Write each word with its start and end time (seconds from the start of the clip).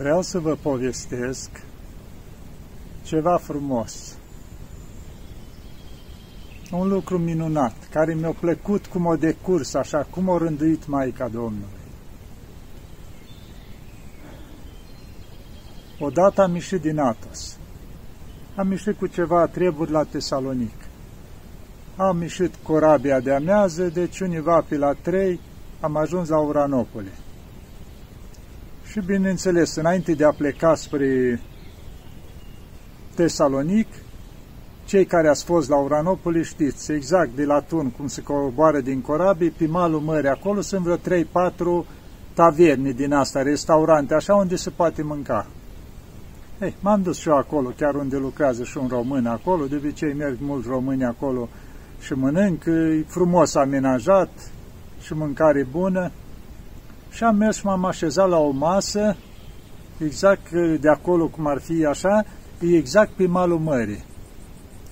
Vreau 0.00 0.22
să 0.22 0.38
vă 0.38 0.54
povestesc 0.54 1.50
ceva 3.02 3.36
frumos. 3.36 4.16
Un 6.70 6.88
lucru 6.88 7.18
minunat, 7.18 7.74
care 7.90 8.14
mi-a 8.14 8.34
plăcut 8.40 8.86
cum 8.86 9.06
o 9.06 9.16
decurs, 9.16 9.74
așa 9.74 10.06
cum 10.10 10.28
o 10.28 10.38
rânduit 10.38 10.86
Maica 10.86 11.28
Domnului. 11.28 11.80
Odată 15.98 16.42
am 16.42 16.54
ieșit 16.54 16.80
din 16.80 16.98
Atos. 16.98 17.56
Am 18.56 18.70
ieșit 18.70 18.98
cu 18.98 19.06
ceva 19.06 19.46
treburi 19.46 19.90
la 19.90 20.02
Tesalonic. 20.02 20.76
Am 21.96 22.20
ieșit 22.20 22.54
corabia 22.62 23.20
de 23.20 23.32
amează, 23.32 23.88
deci 23.88 24.20
univa 24.20 24.64
pe 24.68 24.76
la 24.76 24.92
trei 24.92 25.40
am 25.80 25.96
ajuns 25.96 26.28
la 26.28 26.38
Uranopole. 26.38 27.12
Și 28.90 29.00
bineînțeles, 29.06 29.74
înainte 29.74 30.12
de 30.12 30.24
a 30.24 30.30
pleca 30.30 30.74
spre 30.74 31.40
Tesalonic, 33.14 33.86
cei 34.84 35.04
care 35.04 35.28
ați 35.28 35.44
fost 35.44 35.68
la 35.68 35.76
Uranopoli 35.76 36.44
știți 36.44 36.92
exact 36.92 37.30
de 37.36 37.44
la 37.44 37.60
Tun 37.60 37.90
cum 37.90 38.06
se 38.06 38.22
coboară 38.22 38.80
din 38.80 39.00
corabii, 39.00 39.50
pe 39.50 39.66
malul 39.66 40.00
mării 40.00 40.28
acolo 40.28 40.60
sunt 40.60 40.82
vreo 40.82 40.96
3-4 41.82 41.86
taverni 42.34 42.92
din 42.92 43.12
asta, 43.12 43.42
restaurante, 43.42 44.14
așa 44.14 44.34
unde 44.34 44.56
se 44.56 44.70
poate 44.70 45.02
mânca. 45.02 45.46
Ei, 46.60 46.76
m-am 46.80 47.02
dus 47.02 47.18
și 47.18 47.28
eu 47.28 47.36
acolo, 47.36 47.72
chiar 47.76 47.94
unde 47.94 48.16
lucrează 48.16 48.64
și 48.64 48.78
un 48.78 48.88
român 48.88 49.26
acolo, 49.26 49.66
de 49.66 49.76
obicei 49.76 50.12
merg 50.12 50.36
mulți 50.40 50.68
români 50.68 51.04
acolo 51.04 51.48
și 52.00 52.12
mănânc, 52.12 52.64
e 52.64 53.04
frumos 53.06 53.54
amenajat 53.54 54.30
și 55.00 55.14
mâncare 55.14 55.66
bună. 55.70 56.10
Și 57.10 57.24
am 57.24 57.36
mers 57.36 57.56
și 57.56 57.64
m-am 57.64 57.84
așezat 57.84 58.28
la 58.28 58.38
o 58.38 58.50
masă, 58.50 59.16
exact 59.98 60.50
de 60.80 60.88
acolo 60.88 61.26
cum 61.26 61.46
ar 61.46 61.60
fi 61.60 61.84
așa, 61.84 62.24
e 62.60 62.76
exact 62.76 63.10
pe 63.10 63.26
malul 63.26 63.58
mării. 63.58 64.04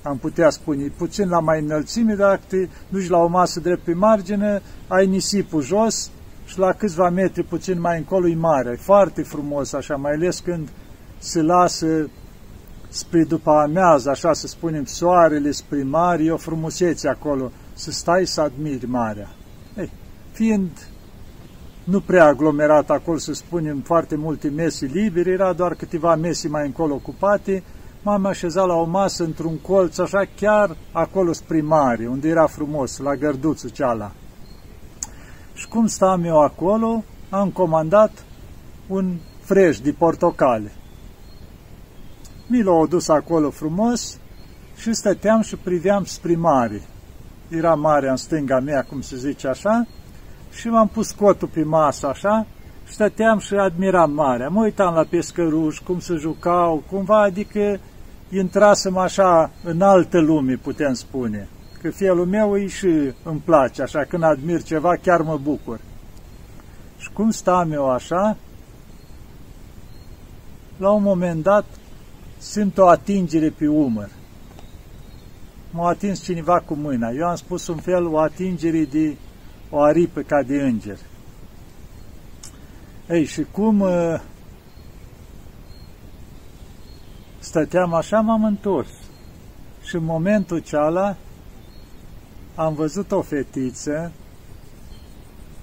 Am 0.02 0.16
putea 0.16 0.50
spune, 0.50 0.92
puțin 0.96 1.28
la 1.28 1.40
mai 1.40 1.60
înălțime, 1.60 2.14
dacă 2.14 2.40
te 2.48 2.68
duci 2.88 3.08
la 3.08 3.18
o 3.18 3.26
masă 3.26 3.60
drept 3.60 3.82
pe 3.84 3.92
margine, 3.92 4.62
ai 4.88 5.06
nisipul 5.06 5.62
jos 5.62 6.10
și 6.46 6.58
la 6.58 6.72
câțiva 6.72 7.10
metri 7.10 7.42
puțin 7.42 7.80
mai 7.80 7.98
încolo 7.98 8.28
e 8.28 8.34
mare. 8.34 8.70
E 8.70 8.76
foarte 8.76 9.22
frumos 9.22 9.72
așa, 9.72 9.96
mai 9.96 10.12
ales 10.12 10.40
când 10.40 10.68
se 11.18 11.42
lasă 11.42 12.10
spre 12.88 13.24
după 13.24 13.50
amiază, 13.50 14.10
așa 14.10 14.32
să 14.32 14.46
spunem, 14.46 14.84
soarele 14.84 15.50
spre 15.50 15.82
mare, 15.82 16.24
e 16.24 16.30
o 16.30 16.36
frumusețe 16.36 17.08
acolo, 17.08 17.50
să 17.72 17.90
stai 17.90 18.26
să 18.26 18.40
admiri 18.40 18.86
marea. 18.86 19.28
Ei, 19.76 19.90
fiind 20.32 20.70
nu 21.90 22.00
prea 22.00 22.24
aglomerat 22.24 22.90
acolo, 22.90 23.18
să 23.18 23.32
spunem, 23.32 23.80
foarte 23.80 24.16
multe 24.16 24.48
mese 24.48 24.86
libere, 24.86 25.30
era 25.30 25.52
doar 25.52 25.74
câteva 25.74 26.14
mese 26.14 26.48
mai 26.48 26.66
încolo 26.66 26.94
ocupate, 26.94 27.62
m-am 28.02 28.26
așezat 28.26 28.66
la 28.66 28.74
o 28.74 28.84
masă 28.84 29.24
într-un 29.24 29.58
colț, 29.58 29.98
așa 29.98 30.22
chiar 30.36 30.76
acolo 30.92 31.32
spre 31.32 31.60
mare, 31.60 32.06
unde 32.06 32.28
era 32.28 32.46
frumos, 32.46 32.98
la 32.98 33.14
gărduțul 33.14 33.68
ceala. 33.68 34.12
Și 35.54 35.68
cum 35.68 35.86
stam 35.86 36.24
eu 36.24 36.40
acolo, 36.40 37.04
am 37.30 37.50
comandat 37.50 38.24
un 38.86 39.16
freș 39.40 39.78
de 39.78 39.92
portocale. 39.92 40.72
Mi 42.46 42.62
l-au 42.62 42.82
adus 42.82 43.08
acolo 43.08 43.50
frumos 43.50 44.18
și 44.76 44.92
stăteam 44.92 45.40
și 45.40 45.56
priveam 45.56 46.04
spre 46.04 46.36
mare. 46.36 46.82
Era 47.48 47.74
marea 47.74 48.10
în 48.10 48.16
stânga 48.16 48.60
mea, 48.60 48.82
cum 48.82 49.00
se 49.00 49.16
zice 49.16 49.48
așa, 49.48 49.86
și 50.50 50.68
m-am 50.68 50.88
pus 50.88 51.10
cotul 51.10 51.48
pe 51.48 51.62
masă 51.62 52.06
așa, 52.06 52.46
stăteam 52.84 53.38
și 53.38 53.54
admiram 53.54 54.12
marea. 54.12 54.48
Mă 54.48 54.62
uitam 54.62 54.94
la 54.94 55.04
pescăruși, 55.10 55.82
cum 55.82 55.98
se 55.98 56.14
jucau, 56.14 56.82
cumva, 56.90 57.22
adică 57.22 57.80
intrasem 58.30 58.96
așa 58.96 59.50
în 59.64 59.82
altă 59.82 60.20
lume, 60.20 60.54
putem 60.54 60.92
spune. 60.94 61.48
Că 61.82 61.90
felul 61.90 62.26
meu 62.26 62.52
îi 62.52 62.68
și 62.68 63.12
îmi 63.22 63.42
place, 63.44 63.82
așa, 63.82 64.04
când 64.08 64.22
admir 64.22 64.62
ceva, 64.62 64.96
chiar 65.02 65.20
mă 65.20 65.38
bucur. 65.42 65.80
Și 66.98 67.10
cum 67.12 67.30
stam 67.30 67.72
eu 67.72 67.90
așa, 67.90 68.36
la 70.76 70.90
un 70.90 71.02
moment 71.02 71.42
dat 71.42 71.64
simt 72.38 72.78
o 72.78 72.86
atingere 72.86 73.48
pe 73.48 73.66
umăr. 73.66 74.10
M-a 75.70 75.88
atins 75.88 76.22
cineva 76.22 76.60
cu 76.60 76.74
mâna. 76.74 77.10
Eu 77.10 77.26
am 77.26 77.36
spus 77.36 77.66
un 77.66 77.76
fel 77.76 78.06
o 78.06 78.18
atingere 78.18 78.84
de 78.84 79.16
o 79.70 79.80
aripă 79.80 80.20
ca 80.20 80.42
de 80.42 80.62
înger. 80.62 80.98
Ei, 83.08 83.24
și 83.24 83.42
cum 83.52 83.80
uh, 83.80 84.20
stăteam 87.38 87.94
așa, 87.94 88.20
m-am 88.20 88.44
întors. 88.44 88.88
Și 89.82 89.96
în 89.96 90.04
momentul 90.04 90.58
ceala 90.58 91.16
am 92.54 92.74
văzut 92.74 93.12
o 93.12 93.22
fetiță, 93.22 94.12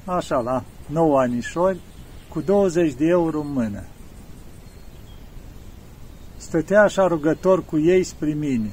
așa, 0.06 0.40
la 0.40 0.64
9 0.86 1.20
anișori, 1.20 1.80
cu 2.30 2.42
20 2.42 2.94
de 2.94 3.06
euro 3.06 3.40
în 3.40 3.52
mână. 3.52 3.84
Stătea 6.38 6.82
așa 6.82 7.08
rugător 7.08 7.66
cu 7.66 7.80
ei 7.80 8.04
spre 8.04 8.34
mine 8.34 8.72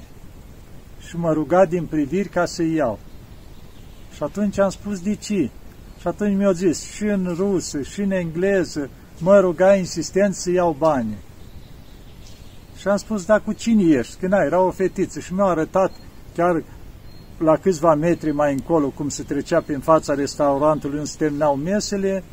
și 1.07 1.17
mă 1.17 1.33
ruga 1.33 1.65
din 1.65 1.87
priviri 1.87 2.29
ca 2.29 2.45
să-i 2.45 2.75
iau. 2.75 2.99
Și 4.15 4.23
atunci 4.23 4.59
am 4.59 4.71
spus 4.71 5.01
de 5.01 5.15
ce. 5.15 5.51
Și 6.01 6.09
atunci 6.09 6.37
mi-au 6.37 6.53
zis 6.53 6.83
și 6.83 7.05
în 7.05 7.35
rusă, 7.37 7.83
și 7.83 8.01
în 8.01 8.11
engleză, 8.11 8.91
mă 9.19 9.41
ruga 9.41 9.75
insistent 9.75 10.35
să 10.35 10.51
iau 10.51 10.77
bani. 10.79 11.17
Și 12.77 12.89
am 12.89 12.97
spus, 12.97 13.25
da, 13.25 13.39
cu 13.39 13.53
cine 13.53 13.83
ești? 13.83 14.17
Că 14.21 14.29
era 14.31 14.61
o 14.61 14.71
fetiță 14.71 15.21
și 15.21 15.35
mi-a 15.35 15.45
arătat 15.45 15.93
chiar 16.35 16.63
la 17.39 17.57
câțiva 17.57 17.95
metri 17.95 18.33
mai 18.33 18.53
încolo, 18.53 18.89
cum 18.89 19.09
se 19.09 19.23
trecea 19.23 19.61
prin 19.61 19.79
fața 19.79 20.15
restaurantului 20.15 20.99
unde 20.99 21.09
se 21.09 21.17
terminau 21.19 21.57
mesele, 21.57 22.25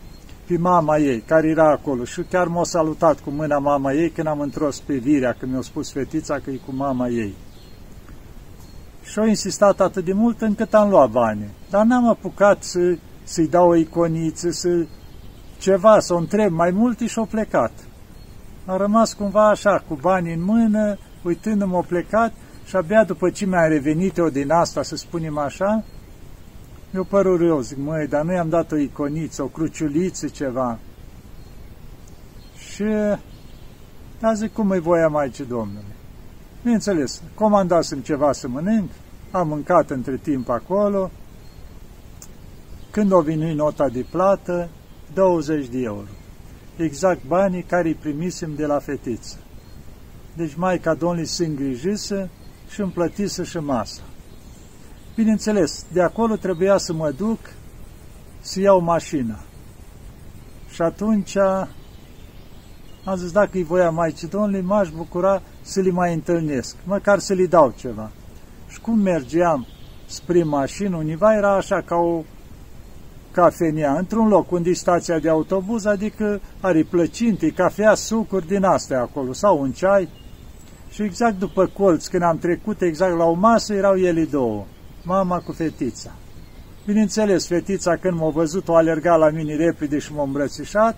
pe 0.47 0.57
mama 0.57 0.97
ei, 0.97 1.19
care 1.19 1.47
era 1.47 1.71
acolo. 1.71 2.03
Și 2.03 2.21
chiar 2.21 2.47
m-a 2.47 2.63
salutat 2.63 3.19
cu 3.19 3.29
mâna 3.29 3.57
mama 3.57 3.93
ei 3.93 4.09
când 4.09 4.27
am 4.27 4.39
întros 4.39 4.79
pe 4.79 4.95
virea, 4.95 5.35
când 5.39 5.51
mi-a 5.51 5.61
spus 5.61 5.91
fetița 5.91 6.39
că 6.39 6.49
e 6.49 6.59
cu 6.65 6.73
mama 6.75 7.07
ei. 7.07 7.33
Și 9.11 9.19
au 9.19 9.25
insistat 9.25 9.79
atât 9.79 10.05
de 10.05 10.13
mult 10.13 10.41
încât 10.41 10.73
am 10.73 10.89
luat 10.89 11.09
bani. 11.09 11.49
Dar 11.69 11.85
n-am 11.85 12.07
apucat 12.07 12.63
să, 12.63 12.97
să-i 13.23 13.47
dau 13.47 13.69
o 13.69 13.75
iconiță, 13.75 14.51
să 14.51 14.85
ceva, 15.59 15.99
să 15.99 16.13
o 16.13 16.17
întreb 16.17 16.51
mai 16.51 16.71
mult 16.71 16.99
și-au 16.99 17.25
plecat. 17.25 17.71
Am 18.65 18.77
rămas 18.77 19.13
cumva 19.13 19.49
așa, 19.49 19.83
cu 19.87 19.95
bani 20.01 20.33
în 20.33 20.43
mână, 20.43 20.97
uitându-mă, 21.23 21.75
au 21.75 21.85
plecat 21.87 22.33
și 22.65 22.75
abia 22.75 23.03
după 23.03 23.29
ce 23.29 23.45
mi-a 23.45 23.67
revenit 23.67 24.17
eu 24.17 24.29
din 24.29 24.51
asta, 24.51 24.83
să 24.83 24.95
spunem 24.95 25.37
așa, 25.37 25.83
mi-a 26.91 27.03
părut 27.09 27.39
rău, 27.39 27.59
zic, 27.59 27.77
măi, 27.77 28.07
dar 28.07 28.23
nu 28.23 28.31
i-am 28.31 28.49
dat 28.49 28.71
o 28.71 28.77
iconiță, 28.77 29.43
o 29.43 29.47
cruciuliță, 29.47 30.27
ceva. 30.27 30.79
Și, 32.73 32.83
da, 34.19 34.33
zic, 34.33 34.53
cum 34.53 34.69
îi 34.69 34.79
voia 34.79 35.07
Maicii 35.07 35.45
Domnului? 35.45 35.98
Bineînțeles, 36.61 37.21
comandasem 37.35 37.99
ceva 37.99 38.31
să 38.31 38.47
mănânc, 38.47 38.91
am 39.31 39.47
mâncat 39.47 39.89
între 39.89 40.17
timp 40.17 40.49
acolo, 40.49 41.11
când 42.91 43.11
o 43.11 43.21
veni 43.21 43.53
nota 43.53 43.89
de 43.89 44.05
plată, 44.09 44.69
20 45.13 45.67
de 45.67 45.79
euro. 45.79 46.07
Exact 46.77 47.25
banii 47.27 47.63
care 47.63 47.87
îi 47.87 47.93
primisem 47.93 48.55
de 48.55 48.65
la 48.65 48.79
fetiță. 48.79 49.37
Deci 50.35 50.55
Maica 50.55 50.93
Domnului 50.93 51.25
se 51.25 51.45
îngrijise 51.45 52.29
și 52.69 52.81
îmi 52.81 52.91
plătise 52.91 53.43
și 53.43 53.57
masa. 53.57 54.01
Bineînțeles, 55.15 55.85
de 55.91 56.01
acolo 56.01 56.35
trebuia 56.35 56.77
să 56.77 56.93
mă 56.93 57.11
duc 57.11 57.39
să 58.41 58.59
iau 58.59 58.79
mașina. 58.79 59.39
Și 60.69 60.81
atunci 60.81 61.37
am 63.03 63.15
zis, 63.15 63.31
dacă 63.31 63.49
îi 63.53 63.63
voia 63.63 63.89
Maicii 63.89 64.27
Domnului, 64.27 64.61
m-aș 64.61 64.89
bucura 64.89 65.41
să 65.69 65.79
li 65.81 65.91
mai 65.91 66.13
întâlnesc, 66.13 66.75
măcar 66.83 67.19
să 67.19 67.33
li 67.33 67.47
dau 67.47 67.73
ceva. 67.77 68.11
Și 68.67 68.79
cum 68.79 68.99
mergeam 68.99 69.67
spre 70.05 70.43
mașină, 70.43 70.95
univa 70.95 71.35
era 71.35 71.55
așa 71.55 71.81
ca 71.81 71.95
o 71.95 72.23
cafenea, 73.31 73.97
într-un 73.97 74.27
loc 74.27 74.51
unde 74.51 74.69
e 74.69 74.73
stația 74.73 75.19
de 75.19 75.29
autobuz, 75.29 75.85
adică 75.85 76.41
are 76.61 76.83
plăcinte, 76.89 77.49
cafea, 77.49 77.95
sucuri 77.95 78.47
din 78.47 78.63
astea 78.63 79.01
acolo, 79.01 79.33
sau 79.33 79.61
un 79.61 79.71
ceai. 79.71 80.09
Și 80.89 81.01
exact 81.01 81.39
după 81.39 81.65
colț, 81.65 82.07
când 82.07 82.23
am 82.23 82.37
trecut 82.37 82.81
exact 82.81 83.17
la 83.17 83.25
o 83.25 83.33
masă, 83.33 83.73
erau 83.73 83.95
ele 83.95 84.23
două, 84.23 84.65
mama 85.03 85.39
cu 85.39 85.51
fetița. 85.51 86.11
Bineînțeles, 86.85 87.47
fetița 87.47 87.95
când 87.95 88.19
m-a 88.19 88.29
văzut, 88.29 88.67
o 88.67 88.75
alerga 88.75 89.15
la 89.15 89.29
mine 89.29 89.55
repede 89.55 89.97
și 89.97 90.13
m-a 90.13 90.23
îmbrățișat 90.23 90.95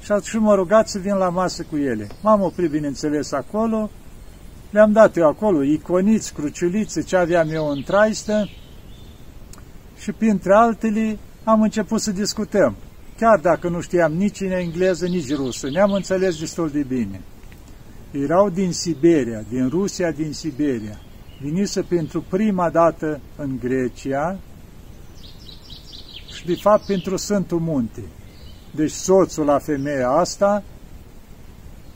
și 0.00 0.12
atunci 0.12 0.42
m-a 0.42 0.54
rugat 0.54 0.88
să 0.88 0.98
vin 0.98 1.14
la 1.14 1.28
masă 1.28 1.66
cu 1.70 1.76
ele. 1.76 2.06
M-am 2.22 2.42
oprit, 2.42 2.70
bineînțeles, 2.70 3.32
acolo, 3.32 3.90
le-am 4.70 4.92
dat 4.92 5.16
eu 5.16 5.26
acolo 5.26 5.62
iconiți, 5.62 6.32
cruciulițe, 6.32 7.02
ce 7.02 7.16
aveam 7.16 7.50
eu 7.50 7.68
în 7.68 7.82
traistă 7.82 8.48
și 9.98 10.12
printre 10.12 10.54
altele 10.54 11.18
am 11.44 11.62
început 11.62 12.00
să 12.00 12.10
discutăm. 12.10 12.76
chiar 13.18 13.38
dacă 13.38 13.68
nu 13.68 13.80
știam 13.80 14.12
nici 14.12 14.40
în 14.40 14.50
engleză, 14.50 15.06
nici 15.06 15.34
rusă. 15.34 15.70
Ne-am 15.70 15.92
înțeles 15.92 16.38
destul 16.38 16.70
de 16.70 16.82
bine. 16.82 17.20
Erau 18.10 18.50
din 18.50 18.72
Siberia, 18.72 19.44
din 19.48 19.68
Rusia, 19.68 20.10
din 20.10 20.32
Siberia. 20.32 21.00
Vinise 21.40 21.82
pentru 21.82 22.24
prima 22.28 22.70
dată 22.70 23.20
în 23.36 23.58
Grecia 23.60 24.38
și, 26.34 26.46
de 26.46 26.54
fapt, 26.54 26.86
pentru 26.86 27.16
Sfântul 27.16 27.58
Munte. 27.58 28.02
Deci 28.74 28.90
soțul 28.90 29.44
la 29.44 29.58
femeia 29.58 30.08
asta 30.10 30.62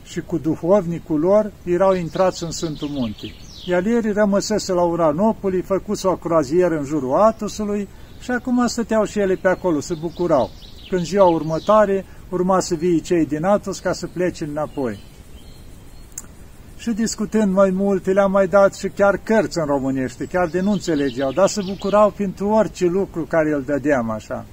și 0.03 0.21
cu 0.21 0.37
duhovnicul 0.37 1.19
lor 1.19 1.51
erau 1.63 1.93
intrați 1.93 2.43
în 2.43 2.51
Sfântul 2.51 2.87
Munte. 2.87 3.27
Iar 3.65 3.85
ieri 3.85 4.11
rămăsese 4.11 4.73
la 4.73 4.81
Uranopoli, 4.81 5.61
făcuse 5.61 6.07
o 6.07 6.15
croazieră 6.15 6.77
în 6.77 6.85
jurul 6.85 7.13
Atosului 7.13 7.87
și 8.19 8.31
acum 8.31 8.67
stăteau 8.67 9.05
și 9.05 9.19
ele 9.19 9.35
pe 9.35 9.47
acolo, 9.47 9.79
se 9.79 9.93
bucurau. 9.93 10.49
Când 10.89 11.05
ziua 11.05 11.25
următoare 11.25 12.05
urma 12.29 12.59
să 12.59 12.75
vii 12.75 13.01
cei 13.01 13.25
din 13.25 13.43
Atos 13.43 13.79
ca 13.79 13.93
să 13.93 14.07
plece 14.07 14.43
înapoi. 14.43 14.99
Și 16.77 16.91
discutând 16.91 17.53
mai 17.53 17.69
multe, 17.69 18.11
le-am 18.11 18.31
mai 18.31 18.47
dat 18.47 18.75
și 18.75 18.87
chiar 18.87 19.17
cărți 19.23 19.57
în 19.57 19.65
românește, 19.65 20.25
chiar 20.25 20.47
de 20.47 20.61
nu 20.61 20.71
înțelegeau, 20.71 21.31
dar 21.31 21.47
se 21.47 21.61
bucurau 21.65 22.09
pentru 22.09 22.47
orice 22.47 22.85
lucru 22.85 23.21
care 23.21 23.53
îl 23.53 23.63
dădeam 23.63 24.09
așa. 24.09 24.45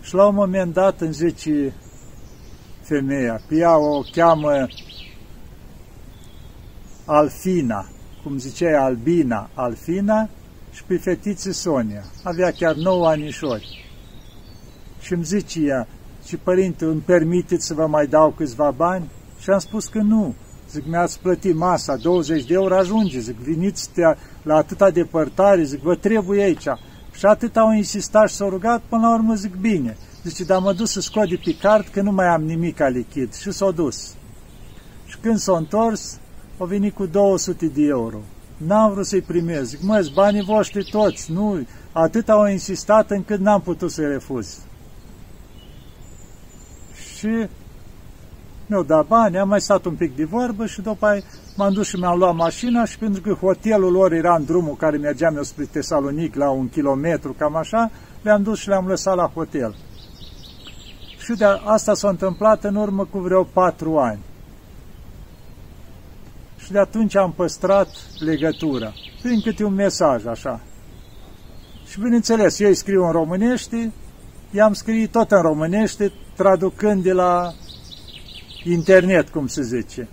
Și 0.00 0.14
la 0.14 0.26
un 0.26 0.34
moment 0.34 0.72
dat 0.72 1.00
îmi 1.00 1.12
zice 1.12 1.72
femeia, 2.82 3.40
pe 3.48 3.54
ea 3.54 3.76
o 3.76 4.02
cheamă 4.12 4.68
Alfina, 7.04 7.86
cum 8.22 8.38
zicea 8.38 8.84
Albina, 8.84 9.50
Alfina, 9.54 10.28
și 10.72 10.84
pe 10.84 10.96
fetiță 10.96 11.52
Sonia. 11.52 12.04
Avea 12.22 12.50
chiar 12.50 12.74
9 12.74 13.08
anișori. 13.08 13.86
Și 15.00 15.12
îmi 15.12 15.24
zice 15.24 15.60
ea, 15.60 15.88
și 16.26 16.36
părinte, 16.36 16.84
îmi 16.84 17.00
permiteți 17.00 17.66
să 17.66 17.74
vă 17.74 17.86
mai 17.86 18.06
dau 18.06 18.30
câțiva 18.30 18.70
bani? 18.70 19.10
Și 19.38 19.50
am 19.50 19.58
spus 19.58 19.86
că 19.86 19.98
nu. 19.98 20.34
Zic, 20.70 20.86
mi-ați 20.86 21.20
plătit 21.20 21.54
masa, 21.54 21.96
20 21.96 22.44
de 22.44 22.54
euro 22.54 22.76
ajunge. 22.76 23.18
Zic, 23.18 23.36
veniți 23.36 23.90
la 24.42 24.54
atâta 24.54 24.90
depărtare, 24.90 25.62
zic, 25.62 25.80
vă 25.80 25.94
trebuie 25.94 26.42
aici. 26.42 26.66
Și 27.12 27.26
atât 27.26 27.56
au 27.56 27.72
insistat 27.72 28.28
și 28.28 28.34
s-au 28.34 28.48
rugat, 28.48 28.82
până 28.88 29.02
la 29.02 29.14
urmă 29.14 29.34
zic, 29.34 29.54
bine. 29.54 29.96
Zice, 30.22 30.44
dar 30.44 30.60
mă 30.60 30.72
dus 30.72 30.90
să 30.90 31.00
scot 31.00 31.28
de 31.28 31.40
pe 31.44 31.56
card 31.56 31.86
că 31.86 32.02
nu 32.02 32.12
mai 32.12 32.26
am 32.26 32.42
nimic 32.42 32.76
ca 32.76 32.88
lichid. 32.88 33.34
Și 33.34 33.50
s-au 33.50 33.72
dus. 33.72 34.14
Și 35.06 35.16
când 35.20 35.38
s-au 35.38 35.56
întors, 35.56 36.18
au 36.58 36.66
venit 36.66 36.94
cu 36.94 37.06
200 37.06 37.66
de 37.66 37.82
euro. 37.82 38.18
N-am 38.56 38.92
vrut 38.92 39.06
să-i 39.06 39.20
primez. 39.20 39.68
Zic, 39.68 39.82
mă, 39.82 40.10
banii 40.14 40.42
voștri 40.42 40.90
toți. 40.90 41.32
Nu, 41.32 41.66
atât 41.92 42.28
au 42.28 42.46
insistat 42.46 43.10
încât 43.10 43.40
n-am 43.40 43.60
putut 43.60 43.90
să-i 43.90 44.08
refuz. 44.08 44.58
Și 47.16 47.46
mi-au 48.66 48.82
dat 48.82 49.06
bani, 49.06 49.38
am 49.38 49.48
mai 49.48 49.60
stat 49.60 49.84
un 49.84 49.94
pic 49.94 50.16
de 50.16 50.24
vorbă 50.24 50.66
și 50.66 50.80
după 50.80 51.06
aia 51.06 51.22
m-am 51.56 51.72
dus 51.72 51.86
și 51.86 51.96
mi-am 51.96 52.18
luat 52.18 52.34
mașina 52.34 52.84
și 52.84 52.98
pentru 52.98 53.22
că 53.22 53.32
hotelul 53.32 53.92
lor 53.92 54.12
era 54.12 54.34
în 54.34 54.44
drumul 54.44 54.74
care 54.74 54.96
mergeam 54.96 55.36
eu 55.36 55.42
spre 55.42 55.64
Tesalonic 55.64 56.34
la 56.34 56.50
un 56.50 56.68
kilometru, 56.68 57.34
cam 57.38 57.56
așa, 57.56 57.90
le-am 58.22 58.42
dus 58.42 58.58
și 58.58 58.68
le-am 58.68 58.86
lăsat 58.86 59.16
la 59.16 59.30
hotel. 59.34 59.74
Și 61.22 61.32
de 61.32 61.44
asta 61.44 61.94
s-a 61.94 62.08
întâmplat 62.08 62.64
în 62.64 62.74
urmă 62.74 63.04
cu 63.04 63.18
vreo 63.18 63.42
patru 63.44 63.98
ani. 63.98 64.20
Și 66.58 66.72
de 66.72 66.78
atunci 66.78 67.16
am 67.16 67.32
păstrat 67.32 67.88
legătura, 68.18 68.92
prin 69.22 69.40
câte 69.40 69.64
un 69.64 69.74
mesaj, 69.74 70.26
așa. 70.26 70.60
Și 71.86 72.00
bineînțeles, 72.00 72.58
eu 72.60 72.68
îi 72.68 72.74
scriu 72.74 73.04
în 73.04 73.10
românește, 73.10 73.92
i-am 74.50 74.72
scris 74.72 75.08
tot 75.08 75.30
în 75.30 75.42
românește, 75.42 76.12
traducând 76.36 77.02
de 77.02 77.12
la 77.12 77.52
internet, 78.64 79.28
cum 79.28 79.46
se 79.46 79.62
zice. 79.62 80.08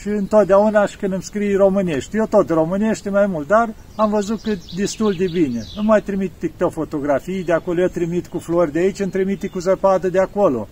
Și 0.00 0.08
întotdeauna 0.08 0.86
și 0.86 0.96
când 0.96 1.12
îmi 1.12 1.22
scrii 1.22 1.54
românești, 1.54 2.16
eu 2.16 2.26
tot 2.26 2.48
românește 2.48 3.10
mai 3.10 3.26
mult, 3.26 3.46
dar 3.46 3.74
am 3.96 4.10
văzut 4.10 4.40
că 4.42 4.52
destul 4.76 5.14
de 5.14 5.24
bine. 5.32 5.62
Nu 5.76 5.82
mai 5.82 6.02
trimit 6.02 6.32
TikTok 6.38 6.72
fotografii 6.72 7.44
de 7.44 7.52
acolo, 7.52 7.80
eu 7.80 7.88
trimit 7.88 8.26
cu 8.26 8.38
flori 8.38 8.72
de 8.72 8.78
aici, 8.78 8.98
îmi 8.98 9.10
trimite 9.10 9.48
cu 9.48 9.58
zăpadă 9.58 10.08
de 10.08 10.18
acolo. 10.18 10.68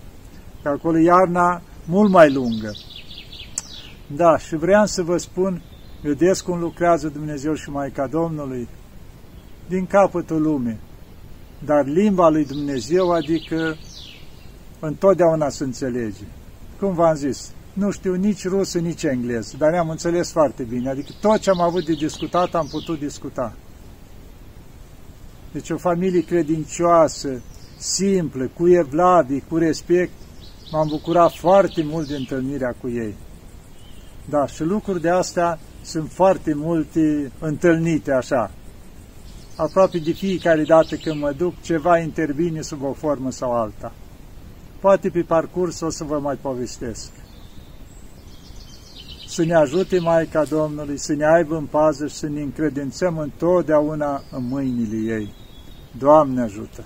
Că 0.61 0.69
acolo 0.69 0.97
iarna 0.97 1.61
mult 1.85 2.11
mai 2.11 2.33
lungă. 2.33 2.71
Da, 4.07 4.37
și 4.37 4.55
vreau 4.55 4.85
să 4.85 5.01
vă 5.01 5.17
spun, 5.17 5.61
vedeți 6.01 6.43
cum 6.43 6.59
lucrează 6.59 7.07
Dumnezeu 7.07 7.53
și 7.53 7.69
Maica 7.69 8.07
Domnului 8.07 8.67
din 9.67 9.85
capătul 9.85 10.41
lumii. 10.41 10.79
Dar 11.65 11.85
limba 11.85 12.29
lui 12.29 12.45
Dumnezeu, 12.45 13.11
adică 13.11 13.77
întotdeauna 14.79 15.49
se 15.49 15.63
înțelege. 15.63 16.23
Cum 16.79 16.93
v-am 16.93 17.15
zis, 17.15 17.51
nu 17.79 17.91
știu 17.91 18.13
nici 18.13 18.47
rusă, 18.47 18.79
nici 18.79 19.03
engleză, 19.03 19.55
dar 19.57 19.71
ne-am 19.71 19.89
înțeles 19.89 20.31
foarte 20.31 20.63
bine. 20.63 20.89
Adică 20.89 21.11
tot 21.21 21.39
ce 21.39 21.49
am 21.49 21.61
avut 21.61 21.85
de 21.85 21.93
discutat, 21.93 22.55
am 22.55 22.67
putut 22.67 22.99
discuta. 22.99 23.53
Deci 25.51 25.69
o 25.69 25.77
familie 25.77 26.23
credincioasă, 26.23 27.41
simplă, 27.77 28.49
cu 28.53 28.69
evlavie, 28.69 29.43
cu 29.49 29.57
respect, 29.57 30.11
m-am 30.71 30.87
bucurat 30.87 31.31
foarte 31.31 31.83
mult 31.83 32.07
de 32.07 32.15
întâlnirea 32.15 32.75
cu 32.81 32.89
ei. 32.89 33.15
Da, 34.29 34.47
și 34.47 34.63
lucruri 34.63 35.01
de 35.01 35.09
astea 35.09 35.59
sunt 35.81 36.11
foarte 36.11 36.53
multe 36.53 37.31
întâlnite 37.39 38.11
așa. 38.11 38.51
Aproape 39.55 39.97
de 39.97 40.11
fiecare 40.11 40.63
dată 40.63 40.95
când 40.95 41.19
mă 41.19 41.31
duc, 41.31 41.61
ceva 41.61 41.97
intervine 41.97 42.61
sub 42.61 42.83
o 42.83 42.93
formă 42.93 43.31
sau 43.31 43.51
alta. 43.51 43.93
Poate 44.79 45.09
pe 45.09 45.21
parcurs 45.21 45.79
o 45.79 45.89
să 45.89 46.03
vă 46.03 46.19
mai 46.19 46.35
povestesc. 46.35 47.11
Să 49.39 49.45
ne 49.45 49.55
ajute 49.55 49.99
Maica 49.99 50.43
Domnului, 50.43 50.97
să 50.97 51.13
ne 51.13 51.25
aibă 51.25 51.55
în 51.55 51.65
pază 51.65 52.07
și 52.07 52.15
să 52.15 52.27
ne 52.27 52.41
încredințăm 52.41 53.17
întotdeauna 53.17 54.23
în 54.31 54.47
mâinile 54.47 55.13
ei. 55.13 55.33
Doamne 55.97 56.41
ajută! 56.41 56.83